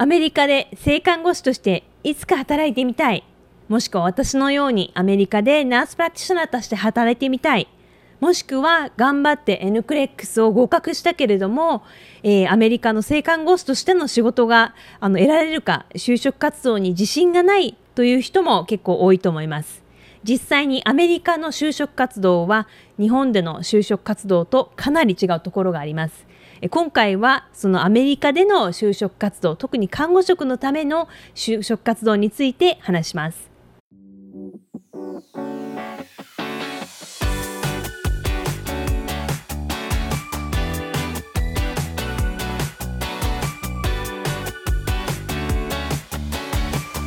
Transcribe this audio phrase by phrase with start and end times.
[0.00, 3.24] アメリカで性看護師としていつか働いてみたい。
[3.68, 7.66] もしくは私のようにアメリカでナースプラクティショナーとして働いてみたい。
[8.20, 11.82] もしくは頑張って N クレックスを合格したけれども、
[12.22, 19.82] えー、アメリカの性看護師としての仕事があの得られるか就職活動に自信がないという人も結構多いと思います。
[20.22, 22.68] 実際にアメリカの就職活動は
[23.00, 26.27] 日本での就職活動とかなり違うところがあります。
[26.70, 33.57] 今回はそのアメリカでの就職活動特に看護職のための就職活動について話します。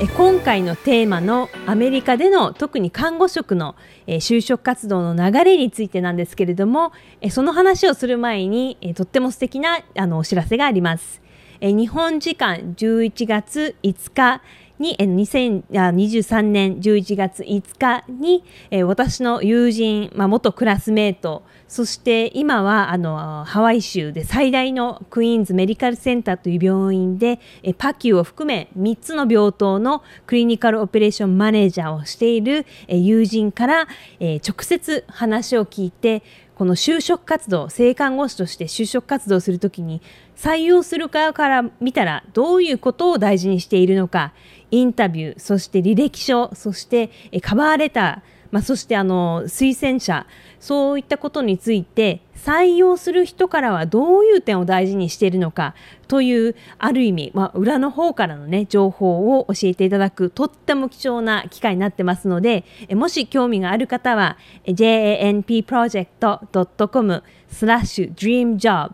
[0.08, 3.76] 今回のテーマのアメリカでの特に看護職の
[4.08, 6.91] 就職活動の流れについてなんですけれども
[7.30, 11.22] その話をする前にとっても素敵なあなお知らせがあります。
[11.62, 14.41] 日本時間11月5日
[14.81, 33.87] にえ2023年11月5日にえ私の友人、まあ、元クラスメートそして今はあのハワイ州で最大のクイーンズメディカルセンターという病院でえパキューを含め3つの病棟のクリニカルオペレーションマネージャーをしているえ友人から
[34.20, 36.24] え直接話を聞いて
[36.62, 39.99] この就職活動性看護師として就職活動するときに
[40.41, 44.34] 採用する側から見たらどういうことを大事にしているのか。
[44.71, 47.11] インタビューそして履歴書そして
[47.41, 50.25] カバーレターまあ、そしてあの推薦者
[50.59, 55.73] そういったことについて採用する人からはどういう点を大事にしているのか。
[56.09, 68.91] というある意味、まあ、裏の方からの、ね、情報を教えていただくとっても貴重な機会になってますのでもし興味がある方は janpproject.com スラッシュ dreamjob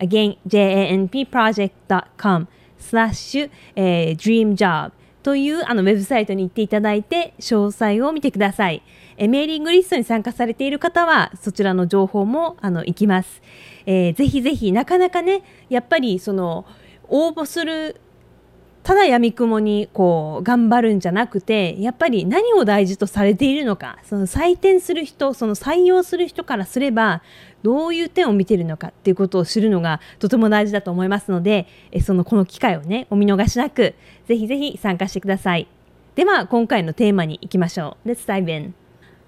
[0.00, 2.46] again janpproject.com
[2.78, 3.50] スラッシュ、
[4.16, 8.82] dreamjob というあのウェブサイトに行っていただいて詳細を見てください。
[9.16, 13.42] えメーリングリストに参加されている方はそちらの情報もあの行きます。
[13.84, 16.64] えー、ぜひぜひなかなかねやっぱりその
[17.08, 18.00] 応募する
[18.88, 27.20] ただやみくもにこう頑張るんじゃなくてやっぱり何を大事とされているのかその採点する人その採用する人からすれば
[27.62, 31.66] どういう点を見てるのかっていうことを知るのがとても大事だと思いますので
[32.02, 33.94] そのこの機会をねお見逃しなく
[34.26, 35.68] ぜひぜひ参加してください。
[36.14, 38.08] では今回のテーマに行きましょう。
[38.08, 38.74] Let's dive in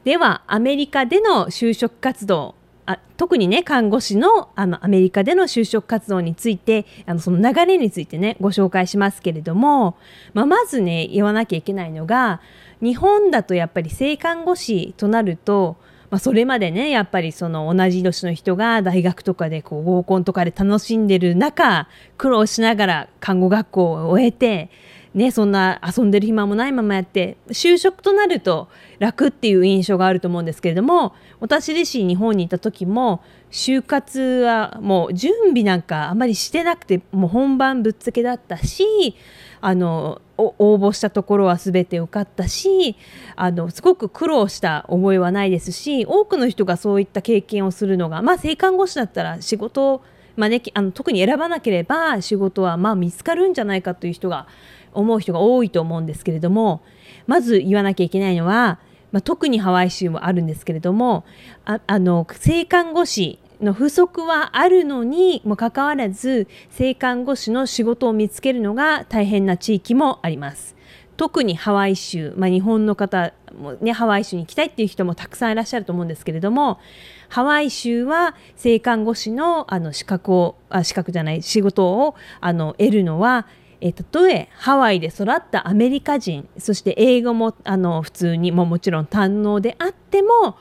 [0.04, 2.54] ではアメリカでの就職活動。
[2.86, 9.96] あ特にね看護師のあのアメリカでの就職活動についてあのその流れについてねご紹介しますけれども、
[10.34, 12.40] まあ、まずね言わなきゃいけないのが
[12.80, 15.76] 日本だとやっぱり性看護師となると
[16.10, 24.70] まあ、それまでねやっぱりその同じ年の人が大学とかでこう合コンとかで楽しんでる中苦労しながら看護学校を終えて
[25.12, 28.68] ね、そんな遊んでる暇もないままやって就職となると
[29.00, 33.20] 楽っていう印象があると思うんですけれども私自身日本にいた時も
[33.50, 39.16] 就活はもう準備なんかあまりしてなくてもう本番ぶっつけだったし
[39.60, 42.96] あの応募したところは全て受かったし
[43.36, 50.02] あのすごく苦労した覚えはないですし多くの人がそういった経験をするのがまあ性看護師だったら仕事を、
[50.36, 54.46] まあね、あの特に選ばなければ仕事はまあ見つかるんじゃないかという人が
[54.92, 56.82] 思う人が多いと思うんですけれども
[57.26, 58.78] まず言わなきゃいけないのは、
[59.12, 61.24] まあ、特にハワイ州もあるんですけれども
[61.64, 70.80] ああの性看護師の不足はあるのにもかかわらず性看護師の仕事を見つけるのが大変な地域もあります。
[71.20, 76.80] 特にハワイ州、まあ、日本の方も、ね、ハワイ州に行きたいっていう人もたくさんいらっしゃると思うんですけれども
[77.28, 83.46] ハワイ州は性看護師のあの資格をあ資格じゃない仕事をあの得るのは
[83.80, 90.58] えたとえハワイで育ったアメリカ人そして英語もあの普通にももちろん堪能であっても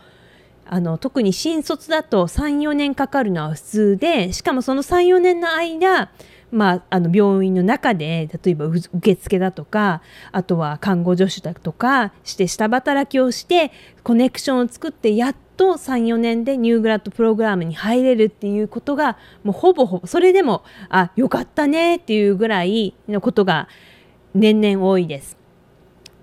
[0.66, 6.12] あの特に新卒だと34年かかるのは普通でしかもその34年の間
[6.52, 10.02] まあ、あの病院の中で例えば受付だとか
[10.32, 13.72] あとは看護助手だとかして下働きをして
[14.04, 23.68] コネクションを作ってやっと34年でニューグラッドプログラムに入れるっていうことがもうほぼほぼそれでもあよかったねっていうぐらいのことが
[24.34, 25.38] 年々多いです。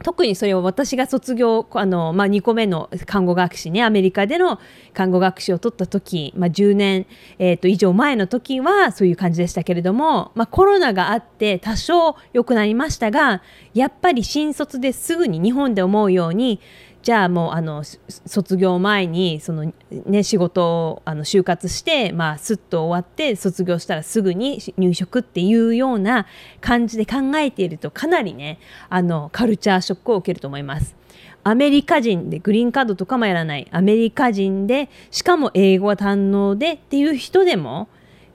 [0.03, 4.61] 特にそれを私が卒業あの、まあ、2個目の看護学士ねアメリカでの
[4.93, 7.07] 看護学士を取った時、まあ、10年、
[7.39, 13.43] えー、と以上前の時はそういう感じでしたけれども、まあ、コロナがあって多少良くなりましたが
[13.73, 16.61] やっぱり新卒ですぐに日本で思うように
[17.07, 19.73] じゃあもうあの卒業前にその、
[20.07, 26.27] ね、仕事をあの就活して、まあ、すっと終わって卒業したらすぐに入職っていうような
[26.61, 28.59] 感じで考えているとかなりね
[28.89, 30.97] あのカルチャーショックを受けると思います。
[31.45, 37.89] アメリカ人でグリーンカードとかもやらないアメリカ人でしかも英語は堪能でっていう人でも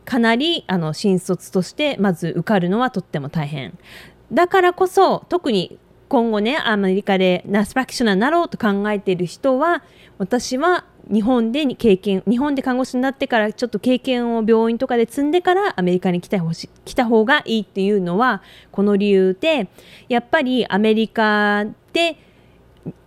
[0.06, 3.78] かなりあの新卒としてまず受かるのはとっても大変
[4.32, 5.78] だからこそ特に
[6.12, 9.82] 今後ねアメリカでナースプラクショナーになろうと考えている人は
[10.18, 18.42] 私は日本で経験日本で看護師になってからちょっと経験を病院とかで積んでからアメリカに来たほし来た方がいいっていうのは
[18.74, 19.70] この理由で
[20.10, 21.64] やっぱりアメリカ
[21.94, 22.18] で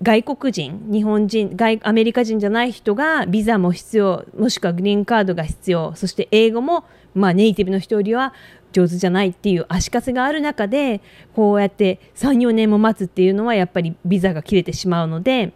[0.03, 6.85] 外国人日本人外アメリカ人じゃない人がビザも必要もしくはグリーンカードが必要そして英語も、
[7.15, 8.33] まあ、ネイティブの人よりは
[8.75, 11.01] 上手じゃないっていう足かせがある中で
[11.35, 15.55] こうやって34年も待つっていうのはやっぱりビザが切れてしまうので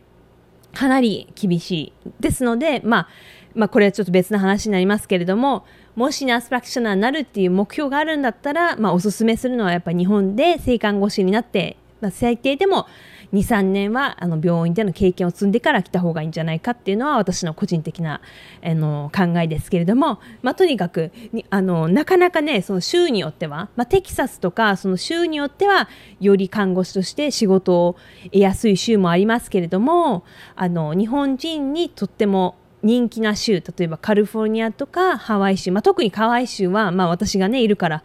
[0.72, 3.08] かなり厳しいですので、まあ、
[3.54, 5.66] まあこれはちょっと別の話になりますけれども
[5.96, 12.86] もしナースプラクショナーになるっていう目標があるんだったら、まあ、おすすめするのはやっぱり日本で性看護師になって、まあ、最低でも
[13.32, 18.20] 23年はあの病院での経験を積んでから来た方がいいんじゃないかっていうのは私の個人的な
[18.62, 21.12] あの考えですけれども、まあ、とにかく
[21.50, 25.88] あのなかなかねその州によっては、まあ、テキサスとかその州によっては
[26.20, 30.24] より看護師として仕事を得やすい州もありますけれども
[30.56, 38.04] あの日本人にとっても人気な州例えばカリフォルニアとかハワイ州、まあ、特にハワイ州は、まあ、私がねいるから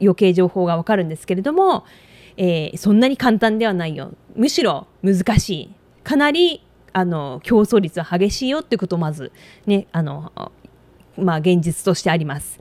[0.00, 1.84] 余計情報がわかるんですけれども
[2.36, 5.74] えー、そんなに簡単ではないよむしろ難しい
[6.04, 6.62] かなり
[6.92, 9.32] あの競争率は激しいよってことをまず
[9.66, 10.32] ねあの
[11.16, 12.60] まあ現実としてあります。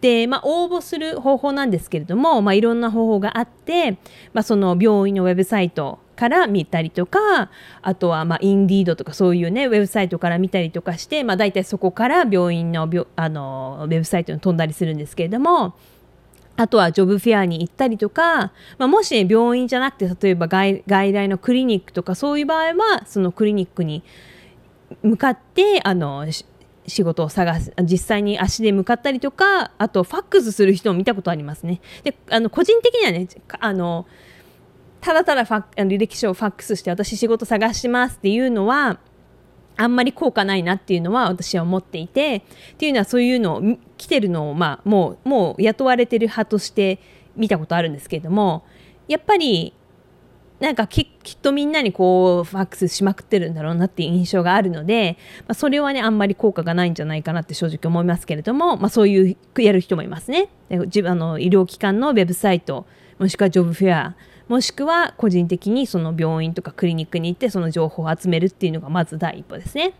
[0.00, 3.98] で、まあ、応募する方法なんですけれども、まあ、いろんな方法があって、
[4.32, 7.50] まあ、その病院のウェブサイトから見たりとか
[7.82, 15.74] あとはまあインディードとかそういうねウェブサイトから見たりとかして、まあ、大体そこから病院のあのウェブサイトに飛んだりするんですけれども
[16.60, 24.02] あとはジョブフェアに行ったりとか、まあ、もし、ね、病院じゃなくて例えば外外来のクリニックとかそういう場合はそのクリニックに
[25.02, 26.26] 向かってあの
[26.86, 31.80] 仕事を探す実際に足で向かったりとかあとファックスする人も見たことありますね。
[32.04, 33.26] であの個人的にはね
[33.58, 34.06] あの
[35.00, 38.98] ただただファ履歴書をファックスして私仕事探しますっていうのは
[39.80, 42.44] あんまり効果ないなっていうのは私は思っていて
[42.74, 43.62] っていうのはそういうのを
[43.96, 47.00] 来てるのを、まあ、もうもう雇われてる派として
[47.34, 48.64] 見たことあるんですけれども
[49.08, 49.72] やっぱり
[50.58, 55.16] なんかきっとみんなにこうファックスしまくってるんだろうなっていう印象があるので、
[55.48, 60.50] まあ、それはねあんまり効果がないんじゃないかなって正直思いますけれども、まあ、そういうやる人もいますね。
[60.68, 62.86] 自分あの医療機関のウェブサイト
[63.18, 64.16] もしくはジョブフェア
[64.50, 69.92] もしくは個人的にその病院とかクリニックに行ってその情報を集めるっていうのがまず第一歩ですね。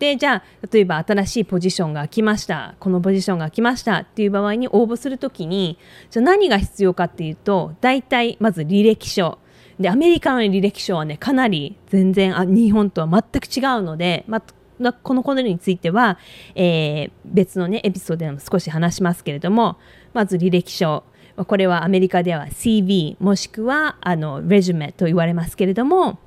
[0.00, 5.78] でじゃあ例えば新しいポジションが来ましたこのポジションが来ましたっていう場合に応募するときに
[6.10, 9.38] じゃあ何が必要かっていうと大体まず履歴書
[9.78, 14.42] でアメリカの履歴書はねかなり全然あ日本とは全く違うので、ま
[14.82, 16.18] あ、このことについては、
[16.56, 19.78] えー、別のねエピソードでも少し話しますけれども
[20.12, 21.04] まず履歴書
[21.44, 26.18] これはアメリカでは CV もしくはあのレジュメと言われますけれども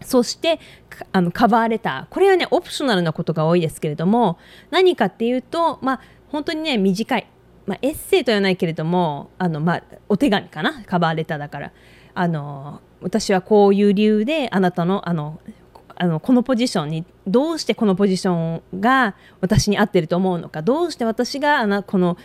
[0.00, 0.58] そして
[1.12, 4.38] あのカバーレターこれはねオプショナルなことが多いですけれども
[4.70, 7.26] 何かっていうとまあ本当にね短い、
[7.66, 11.72] まあ、エッセイとはないけれどもあの、まあ、お手紙かなカバーレターだから。
[12.14, 15.40] あの私はこういう理由であなたのあの
[15.94, 18.34] あのこのポジションにどうしてこのポジショ
[18.76, 22.16] ンが私に合ってると思うのかどうして私があのこの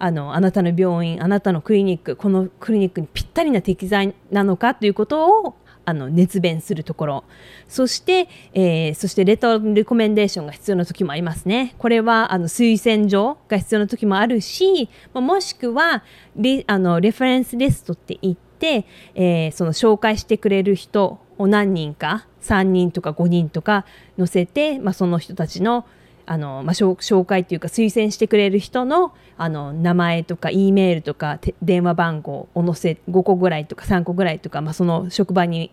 [0.00, 5.54] あのあなたの病院あなたのクリニックこのクリニックにぴったりな適材なのかということを
[5.84, 7.24] あの熱弁するところ。
[7.68, 11.74] そして、えー、そしてレターレコメンデーションが必要な時もありますね。
[11.78, 16.02] これはあの推薦状が必要な時もあるしもしくは
[16.36, 23.84] レあのレファレンスリストって言って、えー、その紹介してくれる人を何人か3人とか5人とか
[24.16, 25.86] 載せて、まあ、その人たちの
[26.30, 35.72] あの、まあ、紹介というか推薦してくれる人のあの名前とか E メールとか電話番号を載せ5個ぐらいとか3個ぐらいとか、まあ、その職場に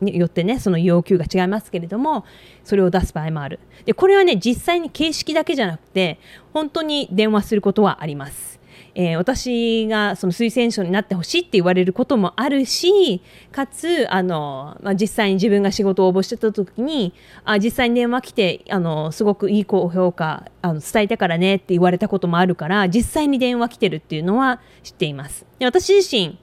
[0.00, 2.24] よってねその要求が違いますけれども
[2.64, 3.60] それを出す場合もある。
[3.84, 6.18] でこれはね実際に形式だけじゃなくて
[6.54, 8.57] 本当に電話することはあります。
[9.00, 17.14] えー、私がその推薦書になってほしいって言われることもあるしかつあの、まあ、実際に自分が仕事を応募してた時に
[17.44, 25.46] あ実際に電話来てあのすごくいい高評価あの伝えたからねって言われたこともあるから実際に電話来てるっていうのは知っています。
[25.60, 26.36] で私自身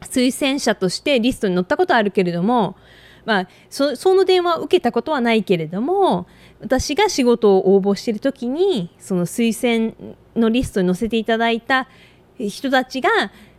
[0.00, 2.76] 推薦者としてリストに載ったことあるけれども
[3.24, 6.26] まあ、そその電話を受けたことはないけれども
[6.60, 11.88] 私が仕事を応募している時にその推薦のリストに載せていただいた
[12.38, 13.10] 人たちが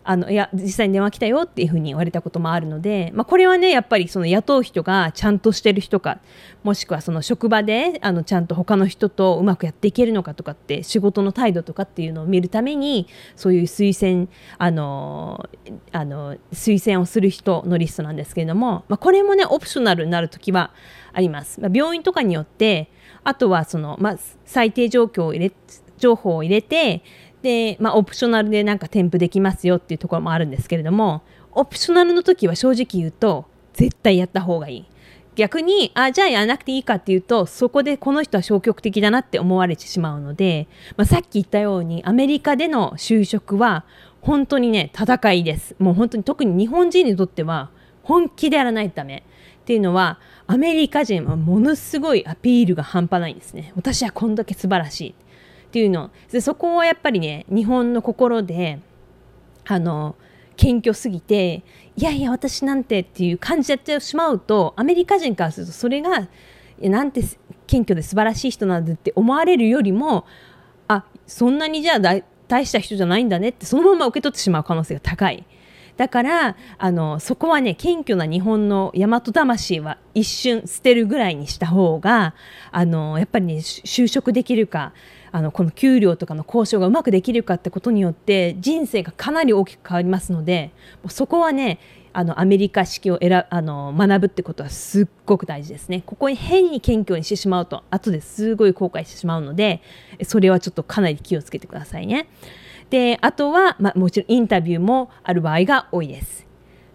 [0.08, 6.20] あのいや実際に電話来たよっていうふうに言われたこともあるので、まあ、これはねやっぱりその雇う人がちゃんとしてる人か
[6.64, 14.28] もしくはその職場であのちゃんと他の人とうまくやっていけるのかとかって仕事の態度とかっていうのを見るためにそういう推薦
[14.60, 15.50] あの
[15.92, 20.72] あの推薦をする人のリストなんですけれども、まあ、これもねオプショナルになる時は
[21.14, 21.60] あります。
[21.62, 22.92] まあ、病院とかによって
[23.24, 25.56] あとはその、まあ、最低状況を入れ
[25.98, 27.04] 情報を入れて
[27.46, 31.22] で、まあ、オプショナルでなんか添付できますよっていうところもあるんですけれども
[31.52, 34.86] オプショナルの時は正直言うと絶対やった方がいい。
[35.36, 43.86] 逆にあじゃあやらなくていいかっていうとそこでこの人は消極的だなって思われてしまうので、まあ、さっき言ったようにアメリカでの就職は
[44.22, 45.76] 本当にね戦いです。
[45.78, 47.70] もう本当に特に日本人にとっては
[48.02, 49.24] 本気でやらないとダメ。
[49.62, 53.74] っていうのはアメリカ人はものすごいアピールが半端ないんですね。
[53.76, 55.16] 私はこんだけ素晴らしい。
[55.76, 58.80] っていうのでそこはやっぱりね日本の心で
[59.66, 60.16] あの
[60.56, 61.66] 謙虚すぎて
[61.98, 66.30] いやいや私なんてっていう感じやってしまうとアメリカ人からするとそれが
[66.80, 67.24] なんて
[67.68, 70.26] 謙虚で素晴らしい人なんだって思われるよりも
[70.88, 72.00] あそんなにじゃあ
[72.48, 75.46] 大した人じゃないんだねってそのまま受け取ってしまう可能性が高い。
[75.98, 82.34] だからあのそこはね謙虚な日本の大和魂は一瞬捨てるぐらいにした方が
[82.72, 84.94] あのやっぱりね就職できるか
[85.36, 90.72] あのこの給料とかの交渉がうまくできるかってことによって人生がかなり大きく変わりますので
[91.10, 91.78] そこはね
[92.14, 96.04] あのアメリカ式を選あの学ぶってことはすっごく大事ですね。
[96.06, 99.82] ここに変に謙虚にしてしまうと後ですごい後悔してしまうので
[100.24, 102.30] それはちょっとかなり気をつけてくださいね。
[102.90, 106.45] であとは、まあ、もちろんインタビューもある場合が多いです。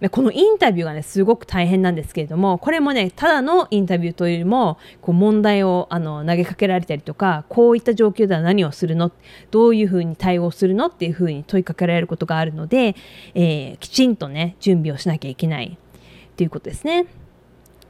[0.09, 9.13] このインタビューがねすごく大変なんですけれどもこれもねただのインタビューというよりもこう問題をあの投げかけられたりとかこういった状況では何をするの？
[9.51, 10.87] どういうふうに対応するの？
[10.87, 12.97] っていうふうに問いかけられることがあるので、
[13.35, 15.77] えー、きちんとね準備をしなきゃいけない
[16.37, 17.05] ということですね。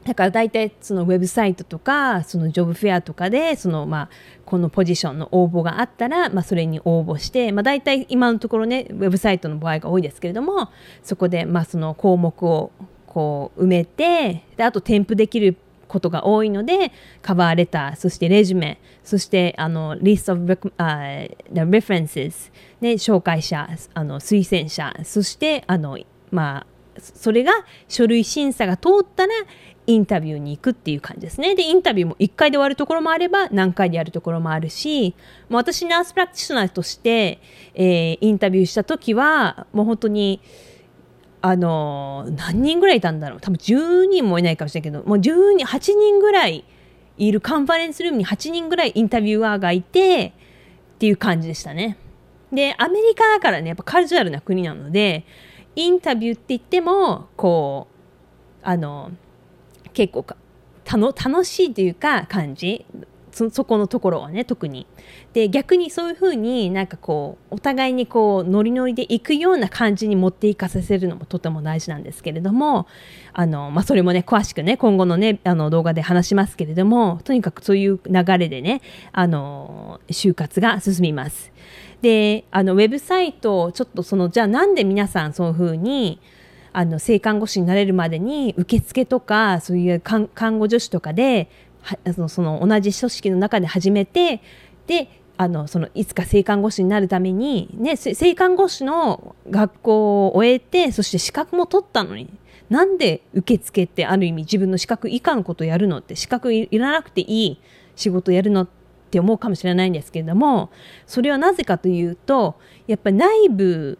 [0.03, 4.09] だから大体そのウェブサイトとかそのジョブフェアとかでそのまあ
[4.45, 10.69] このポジションの応募があったら、まあ、それに応募して、まあ、大体今のところねウェブサイトの場合が多いですけれども
[11.03, 12.71] そこでまあその項目を
[13.05, 16.91] こう埋めてであと添付できることが多いので
[17.21, 25.99] カバーレターそしてレジュメそしてあの list of references、ね、紹介者あの推薦者そしてあの
[26.31, 26.67] まあ
[26.99, 27.53] それが
[27.87, 29.33] 書類審査が通ったら
[29.87, 31.55] インタビューに行くっていう感じですね。
[31.55, 35.15] で、インタビューも1回で終わるところもあれば、何回でやるところもあるし、
[35.49, 37.39] もう私、ナースプラクティショナーとして、
[37.73, 40.39] えー、インタビューした時は、もう本当に、
[41.41, 43.41] あのー、何人ぐらいいたんだろう。
[43.41, 46.63] 多分10人もいないかもしれないけど、もう10人、8人ぐらい
[47.17, 50.33] いるカンファレンスルームに8人ぐらいインタビュアーがいて、
[50.95, 51.97] っていう感じでしたね。
[52.53, 55.25] で、アメリカだからね、やっぱカジュアルな国なので、
[55.75, 59.20] インタビューって言っても、こう、あのー
[59.93, 60.25] 結構
[60.85, 62.85] 楽しいというか感じ
[63.31, 64.85] そそこのところはね特に。
[65.33, 72.87] で逆にそういうふうになんかこうお互いにこうノリノリでいくような感じに持っていかさせるのもとても大事なんですけれども
[73.33, 78.81] あの、まあ、それもね詳しくね今後のねあの動画で話しますけれどもとにかくそういう流れでね
[79.13, 81.51] あの就活が進みます。
[82.01, 86.19] であのウェブサイトちょっとそのじゃあなんで皆さんそういうふうに
[86.73, 91.49] あの性看護師になれるまでに受付とかそういう看護助手とかで
[92.13, 94.41] そのその同じ組織の中で始めて
[94.87, 102.29] であのそのいつか性看護師になるために、ね、性看護師の学校を終えてそして資格も取ったのに
[102.69, 107.59] なんで受付ってある意味自分の資格以下のことやるのって資格いらなくていい
[107.95, 108.67] 仕事やるのっ
[109.09, 110.69] て思うかもしれないんですけれども
[111.05, 112.55] それはなぜかというと
[112.87, 113.97] やっぱり内部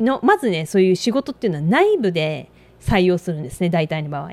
[0.00, 4.30] のまずねそういう仕事っていうのは内部で採用するんですね大体の場合。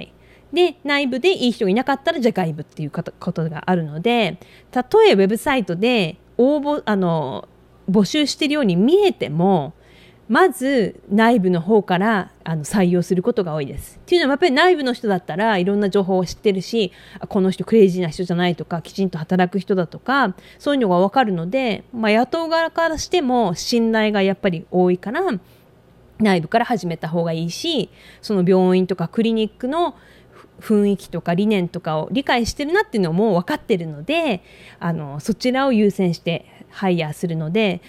[0.54, 4.40] で内部でいい人がいなかったらじゃあ外部っていうことがあるので
[4.72, 7.50] たとえウェブサイトで応募あの
[7.90, 9.74] 募集してるように見えても
[10.30, 13.98] まず内部の方からあの採用することが多いです。
[13.98, 16.92] っていうのはやっぱり内部の人だったらいろんな情報を知ってるし
[17.30, 25.22] この人クレイジーな人じゃないとかきちんと働く人だとかそういうのが分かるので、まあ、野党側からしても信頼がやっぱり多いから
[26.20, 27.90] 内部から始めた方がいいし
[28.22, 29.96] その病院とかクリニックの
[30.60, 34.44] 雰囲気とか理念とかを理解してるなっていうのも分かってるので
[34.80, 37.82] あのそちらを優先してハイヤーするので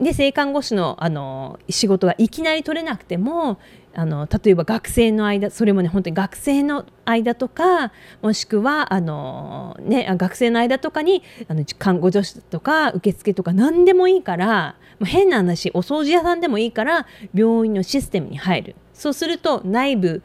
[0.00, 3.58] で性看護師のあの仕事がいきなり取れなくても
[3.96, 18.76] あの例えば学生の間それもね本当に学生の間とかもしくはあの、ね、学生の間とかにあの看護助手とか受付とか何でもいいから変な話お掃除屋さんでもいいから病院のシステムに入る。
[18.92, 20.22] そうすると内部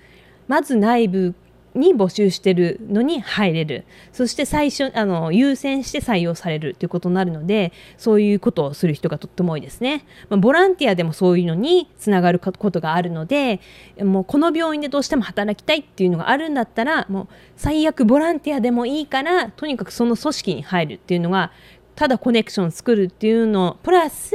[0.48, 1.36] まず内部
[1.76, 3.86] に募集してるのに入れる。
[4.12, 13.60] そして最初あの優先して採用されるということになるのでそういうことをする人がとっても多いですね、まあ、ボランティアでもそういうのにつながることがあるので
[14.02, 21.52] もうこの病院でどうしても働きたいっていうのがあるんだったらもう最悪ボランティアでもいいからとにかくその組織に入るっていうのが
[21.96, 24.34] ただコネクション作るっていうのプラス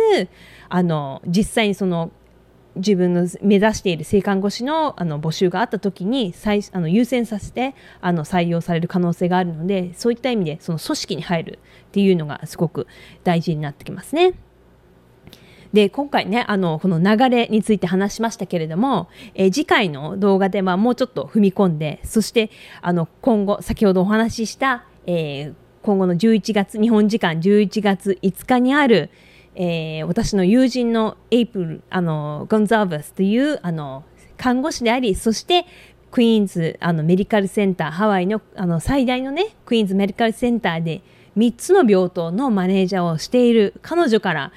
[0.69, 2.11] あの実際にその
[2.76, 12.87] 自分の目指している性看護師のあの募集があった時に最あの優先させてあの採用される可能性があるのでそういった意味でその組織に入るっていうのがすごく
[13.23, 14.35] 大事になってきますね。
[15.73, 22.50] で今回ねあのこの流れについて話しましたけれども、え次回の動画ではもうちょっと踏み込んでそして
[22.81, 29.11] あの今後先ほどお話しした、えー、今後の11月日本時間11月5日にある
[29.54, 34.04] えー、私の友人のエイプルあのゴンザーバスというあの
[34.37, 35.66] 看護師でありそして
[36.11, 41.02] クイーンズあのメディカルセンターハワイのあの最大のねクイーンズメディカルセンターで
[41.37, 44.52] 3つの病棟のマネージャーをしている彼女から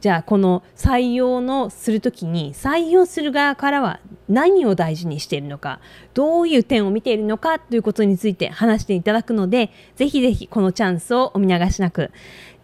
[0.00, 5.80] じゃあこの採用のするときに採用する側からは何を大事にしているのか
[6.12, 12.10] どういう点を見ているのかということについて話していただくのでぜひぜひこのチャンスをお見逃しなく。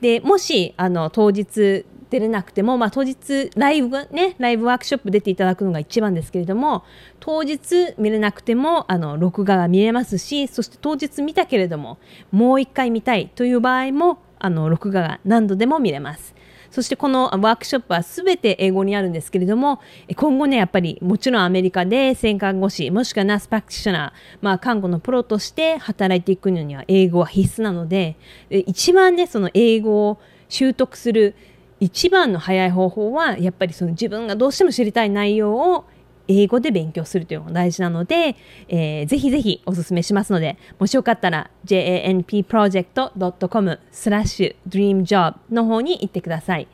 [0.00, 6.84] でもしあの当日出れなくても、まあ、当日ライブねライブワークショップ出ていただくのが一番ですけれども
[7.20, 11.98] 当日見れなくてもあの録画が見れますしそして当日見たけれども
[12.32, 16.34] もう一回見たいという場合もあの録画が何度でも見れます。
[16.70, 19.80] そしてこのワークショップは全て英語にあるんですけれども、
[20.16, 28.16] 今後ね、やっぱりもちろんアメリカで専看護師、もしくはナースパクティショナー、まあ看護のプロとして働いていくのには英語は必須なので、
[28.50, 31.34] 一番ね、その英語を習得する
[31.80, 35.84] 一番の早い方法は、やっぱりその自分がどうしても知りたい内容を
[36.30, 38.36] 英語で勉強するというのが大事なので、
[38.68, 46.68] えー、ぜひぜひおすすめしますので、もしよかったら janpproject.com スラッシュ dreamjob の方に行ってください。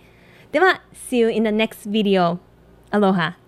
[0.52, 2.36] では、see you in the next video.
[2.90, 3.45] Aloha!